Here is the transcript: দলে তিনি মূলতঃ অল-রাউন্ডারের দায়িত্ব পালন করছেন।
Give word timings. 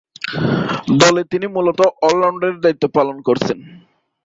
দলে 1.01 1.21
তিনি 1.31 1.47
মূলতঃ 1.47 1.81
অল-রাউন্ডারের 2.01 2.61
দায়িত্ব 2.63 2.83
পালন 2.95 3.17
করছেন। 3.21 3.57